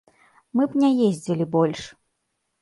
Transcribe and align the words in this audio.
Мы 0.59 0.63
б 0.71 0.81
не 0.83 0.89
ездзілі 1.09 1.45
больш. 1.57 1.81